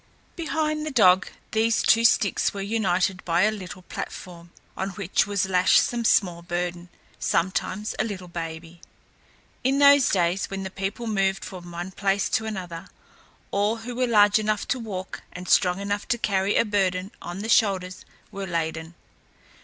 Behind 0.35 0.83
the 0.83 0.89
dog 0.89 1.27
these 1.51 1.83
two 1.83 2.03
sticks 2.05 2.55
were 2.55 2.61
united 2.63 3.23
by 3.23 3.43
a 3.43 3.51
little 3.51 3.83
platform, 3.83 4.49
on 4.75 4.89
which 4.91 5.27
was 5.27 5.47
lashed 5.47 5.79
some 5.83 6.03
small 6.05 6.41
burden 6.41 6.89
sometimes 7.19 7.93
a 7.99 8.03
little 8.03 8.27
baby. 8.27 8.81
In 9.63 9.77
those 9.77 10.09
days, 10.09 10.49
when 10.49 10.63
the 10.63 10.71
people 10.71 11.05
moved 11.05 11.45
from 11.45 11.71
one 11.71 11.91
place 11.91 12.29
to 12.29 12.47
another, 12.47 12.87
all 13.51 13.75
who 13.85 13.93
were 13.93 14.07
large 14.07 14.39
enough 14.39 14.67
to 14.69 14.79
walk 14.79 15.21
and 15.33 15.47
strong 15.47 15.79
enough 15.79 16.07
to 16.07 16.17
carry 16.17 16.55
a 16.55 16.65
burden 16.65 17.11
on 17.21 17.43
the 17.43 17.47
shoulders, 17.49 18.03
were 18.31 18.47
laden. 18.47 18.95